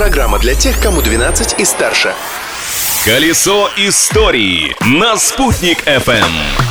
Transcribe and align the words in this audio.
Программа 0.00 0.38
для 0.38 0.54
тех, 0.54 0.80
кому 0.80 1.02
12 1.02 1.60
и 1.60 1.64
старше. 1.66 2.14
Колесо 3.04 3.68
истории 3.76 4.74
на 4.80 5.18
«Спутник 5.18 5.86
FM. 5.86 6.69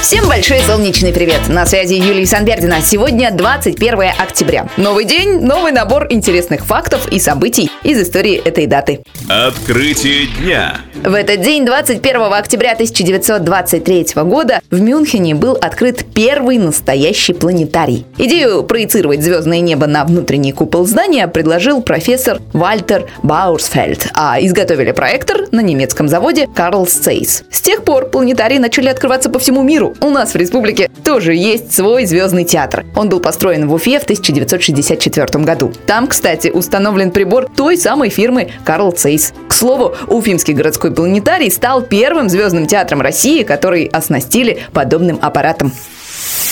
Всем 0.00 0.26
большой 0.28 0.60
солнечный 0.60 1.12
привет! 1.12 1.48
На 1.48 1.66
связи 1.66 1.92
Юлия 1.92 2.24
Санбердина. 2.24 2.80
Сегодня 2.80 3.30
21 3.30 4.12
октября. 4.18 4.66
Новый 4.78 5.04
день, 5.04 5.40
новый 5.40 5.72
набор 5.72 6.06
интересных 6.08 6.64
фактов 6.64 7.06
и 7.12 7.20
событий 7.20 7.70
из 7.82 8.00
истории 8.00 8.36
этой 8.36 8.66
даты. 8.66 9.02
Открытие 9.28 10.26
дня. 10.38 10.78
В 11.04 11.14
этот 11.14 11.42
день, 11.42 11.66
21 11.66 12.32
октября 12.32 12.72
1923 12.72 14.06
года, 14.24 14.60
в 14.70 14.80
Мюнхене 14.80 15.34
был 15.34 15.52
открыт 15.52 16.04
первый 16.14 16.56
настоящий 16.58 17.34
планетарий. 17.34 18.06
Идею 18.16 18.64
проецировать 18.64 19.22
звездное 19.22 19.60
небо 19.60 19.86
на 19.86 20.04
внутренний 20.04 20.52
купол 20.52 20.86
здания 20.86 21.28
предложил 21.28 21.82
профессор 21.82 22.40
Вальтер 22.54 23.06
Баурсфельд, 23.22 24.08
а 24.14 24.40
изготовили 24.40 24.92
проектор 24.92 25.42
на 25.52 25.60
немецком 25.60 26.08
заводе 26.08 26.48
Карл 26.52 26.86
Сейс. 26.86 27.44
С 27.50 27.60
тех 27.60 27.84
пор 27.84 28.06
планетарии 28.06 28.58
начали 28.58 28.88
открываться 28.88 29.28
по 29.28 29.38
всему 29.38 29.62
миру. 29.62 29.89
У 30.00 30.10
нас 30.10 30.34
в 30.34 30.36
республике 30.36 30.90
тоже 31.04 31.34
есть 31.34 31.72
свой 31.74 32.06
звездный 32.06 32.44
театр. 32.44 32.84
Он 32.94 33.08
был 33.08 33.20
построен 33.20 33.68
в 33.68 33.74
Уфе 33.74 33.98
в 33.98 34.04
1964 34.04 35.44
году. 35.44 35.72
Там, 35.86 36.06
кстати, 36.06 36.48
установлен 36.48 37.10
прибор 37.10 37.48
той 37.54 37.76
самой 37.76 38.10
фирмы 38.10 38.50
Карл 38.64 38.96
Сейс. 38.96 39.32
К 39.48 39.52
слову, 39.52 39.94
Уфимский 40.06 40.54
городской 40.54 40.92
планетарий 40.92 41.50
стал 41.50 41.82
первым 41.82 42.28
звездным 42.28 42.66
театром 42.66 43.00
России, 43.00 43.42
который 43.42 43.86
оснастили 43.86 44.60
подобным 44.72 45.18
аппаратом. 45.20 45.72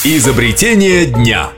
Изобретение 0.05 1.07
дня. 1.07 1.49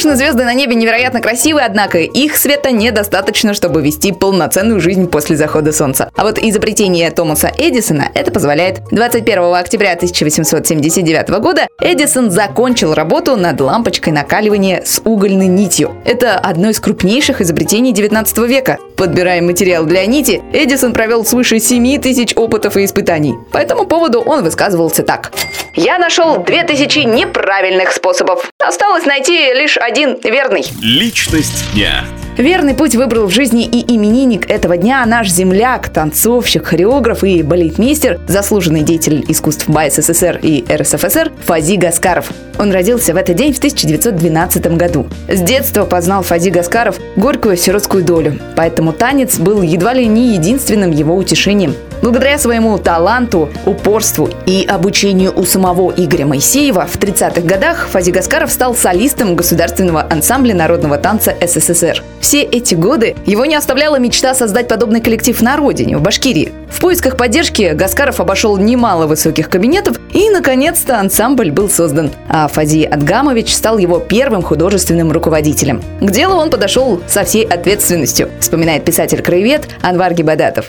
Конечно, 0.00 0.16
звезды 0.16 0.44
на 0.44 0.54
небе 0.54 0.76
невероятно 0.76 1.20
красивые, 1.20 1.66
однако 1.66 1.98
их 1.98 2.34
света 2.38 2.70
недостаточно, 2.70 3.52
чтобы 3.52 3.82
вести 3.82 4.12
полноценную 4.12 4.80
жизнь 4.80 5.06
после 5.08 5.36
захода 5.36 5.74
солнца. 5.74 6.10
А 6.16 6.24
вот 6.24 6.38
изобретение 6.38 7.10
Томаса 7.10 7.52
Эдисона 7.54 8.08
это 8.14 8.32
позволяет. 8.32 8.80
21 8.92 9.54
октября 9.54 9.92
1879 9.92 11.28
года 11.40 11.68
Эдисон 11.82 12.30
закончил 12.30 12.94
работу 12.94 13.36
над 13.36 13.60
лампочкой 13.60 14.14
накаливания 14.14 14.82
с 14.86 15.02
угольной 15.04 15.48
нитью. 15.48 15.92
Это 16.06 16.36
одно 16.36 16.70
из 16.70 16.80
крупнейших 16.80 17.42
изобретений 17.42 17.92
19 17.92 18.38
века. 18.48 18.78
Подбирая 18.96 19.42
материал 19.42 19.84
для 19.84 20.06
нити, 20.06 20.40
Эдисон 20.54 20.94
провел 20.94 21.26
свыше 21.26 21.58
7 21.58 22.00
тысяч 22.00 22.32
опытов 22.36 22.78
и 22.78 22.86
испытаний. 22.86 23.34
По 23.52 23.58
этому 23.58 23.84
поводу 23.84 24.22
он 24.22 24.44
высказывался 24.44 25.02
так. 25.02 25.30
Я 25.74 25.98
нашел 25.98 26.38
2000 26.38 26.98
неправильных 27.00 27.92
способов. 27.92 28.50
Осталось 28.58 29.04
найти 29.04 29.54
лишь 29.54 29.78
один 29.90 30.16
верный. 30.22 30.64
Личность 30.80 31.64
дня. 31.74 32.04
Верный 32.38 32.74
путь 32.74 32.94
выбрал 32.94 33.26
в 33.26 33.32
жизни 33.32 33.64
и 33.64 33.92
именинник 33.92 34.48
этого 34.48 34.76
дня 34.76 35.04
наш 35.04 35.28
земляк, 35.28 35.88
танцовщик, 35.88 36.64
хореограф 36.64 37.24
и 37.24 37.42
балетмейстер, 37.42 38.20
заслуженный 38.28 38.82
деятель 38.82 39.24
искусств 39.26 39.68
БАССР 39.68 40.38
и 40.42 40.64
РСФСР 40.70 41.32
Фази 41.44 41.74
Гаскаров. 41.74 42.30
Он 42.58 42.70
родился 42.70 43.12
в 43.12 43.16
этот 43.16 43.34
день 43.34 43.52
в 43.52 43.58
1912 43.58 44.76
году. 44.76 45.08
С 45.28 45.40
детства 45.40 45.84
познал 45.84 46.22
Фази 46.22 46.50
Гаскаров 46.50 46.96
горькую 47.16 47.56
сиротскую 47.56 48.04
долю, 48.04 48.38
поэтому 48.54 48.92
танец 48.92 49.38
был 49.38 49.60
едва 49.62 49.92
ли 49.92 50.06
не 50.06 50.34
единственным 50.34 50.92
его 50.92 51.16
утешением. 51.16 51.74
Благодаря 52.02 52.38
своему 52.38 52.78
таланту, 52.78 53.50
упорству 53.66 54.30
и 54.46 54.64
обучению 54.66 55.38
у 55.38 55.44
самого 55.44 55.92
Игоря 55.94 56.24
Моисеева 56.26 56.86
в 56.86 56.98
30-х 56.98 57.42
годах 57.42 57.88
Фази 57.88 58.10
Гаскаров 58.10 58.50
стал 58.50 58.74
солистом 58.74 59.36
Государственного 59.36 60.06
ансамбля 60.08 60.54
народного 60.54 60.96
танца 60.96 61.34
СССР. 61.40 62.02
Все 62.20 62.42
эти 62.42 62.74
годы 62.74 63.16
его 63.26 63.44
не 63.44 63.54
оставляла 63.54 63.98
мечта 63.98 64.34
создать 64.34 64.68
подобный 64.68 65.00
коллектив 65.00 65.40
на 65.42 65.56
родине, 65.56 65.98
в 65.98 66.02
Башкирии. 66.02 66.52
В 66.70 66.80
поисках 66.80 67.16
поддержки 67.16 67.72
Гаскаров 67.74 68.20
обошел 68.20 68.56
немало 68.56 69.06
высоких 69.06 69.50
кабинетов, 69.50 69.98
и, 70.14 70.30
наконец-то, 70.30 70.98
ансамбль 70.98 71.50
был 71.50 71.68
создан. 71.68 72.10
А 72.28 72.48
Фази 72.48 72.84
Адгамович 72.84 73.54
стал 73.54 73.76
его 73.78 73.98
первым 73.98 74.42
художественным 74.42 75.12
руководителем. 75.12 75.82
К 76.00 76.10
делу 76.10 76.36
он 76.36 76.50
подошел 76.50 77.02
со 77.06 77.24
всей 77.24 77.44
ответственностью, 77.44 78.30
вспоминает 78.40 78.84
писатель-краевед 78.84 79.68
Анвар 79.82 80.14
Гибадатов. 80.14 80.66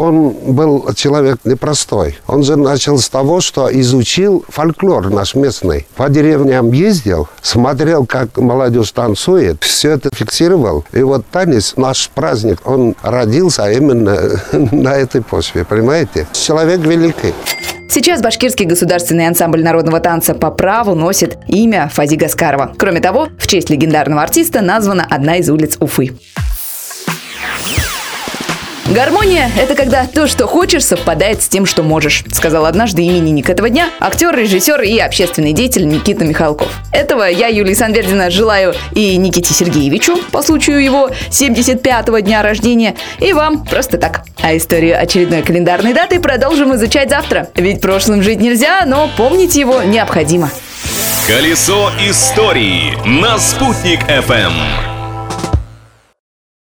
Он 0.00 0.30
был 0.30 0.94
человек 0.94 1.40
непростой. 1.44 2.18
Он 2.26 2.42
же 2.42 2.56
начал 2.56 2.96
с 2.96 3.10
того, 3.10 3.42
что 3.42 3.68
изучил 3.70 4.42
фольклор 4.48 5.10
наш 5.10 5.34
местный. 5.34 5.86
По 5.94 6.08
деревням 6.08 6.72
ездил, 6.72 7.28
смотрел, 7.42 8.06
как 8.06 8.38
молодежь 8.38 8.92
танцует, 8.92 9.62
все 9.62 9.90
это 9.90 10.08
фиксировал. 10.14 10.86
И 10.92 11.02
вот 11.02 11.26
танец, 11.30 11.74
наш 11.76 12.08
праздник, 12.14 12.60
он 12.64 12.96
родился 13.02 13.70
именно 13.70 14.40
на 14.72 14.94
этой 14.94 15.20
почве, 15.20 15.66
понимаете? 15.66 16.26
Человек 16.32 16.80
великий. 16.80 17.34
Сейчас 17.90 18.22
Башкирский 18.22 18.64
государственный 18.64 19.26
ансамбль 19.26 19.62
народного 19.62 20.00
танца 20.00 20.32
по 20.32 20.50
праву 20.50 20.94
носит 20.94 21.36
имя 21.46 21.90
Фази 21.92 22.14
Гаскарова. 22.14 22.72
Кроме 22.78 23.00
того, 23.00 23.28
в 23.38 23.46
честь 23.46 23.68
легендарного 23.68 24.22
артиста 24.22 24.62
названа 24.62 25.06
одна 25.10 25.36
из 25.36 25.50
улиц 25.50 25.76
Уфы. 25.78 26.12
Гармония– 28.90 29.48
это 29.56 29.76
когда 29.76 30.04
то, 30.04 30.26
что 30.26 30.48
хочешь, 30.48 30.84
совпадает 30.84 31.42
с 31.42 31.48
тем, 31.48 31.64
что 31.64 31.84
можешь, 31.84 32.24
сказал 32.32 32.66
однажды 32.66 33.06
именинник 33.06 33.48
этого 33.48 33.70
дня 33.70 33.88
актер, 34.00 34.34
режиссер 34.36 34.82
и 34.82 34.98
общественный 34.98 35.52
деятель 35.52 35.86
Никита 35.86 36.24
Михалков. 36.24 36.66
Этого 36.92 37.22
я, 37.22 37.46
Юлия 37.46 37.76
Санвердина, 37.76 38.30
желаю 38.30 38.74
и 38.92 39.16
Никите 39.16 39.54
Сергеевичу 39.54 40.18
по 40.32 40.42
случаю 40.42 40.82
его 40.82 41.08
75-го 41.30 42.18
дня 42.18 42.42
рождения, 42.42 42.96
и 43.20 43.32
вам 43.32 43.64
просто 43.64 43.96
так. 43.96 44.24
А 44.42 44.56
историю 44.56 45.00
очередной 45.00 45.42
календарной 45.42 45.92
даты 45.92 46.18
продолжим 46.18 46.74
изучать 46.74 47.10
завтра. 47.10 47.48
Ведь 47.54 47.80
прошлым 47.80 48.24
жить 48.24 48.40
нельзя, 48.40 48.82
но 48.86 49.08
помнить 49.16 49.54
его 49.54 49.82
необходимо. 49.84 50.50
Колесо 51.28 51.92
истории 52.08 52.98
на 53.06 53.38
«Спутник 53.38 54.00
FM. 54.08 54.89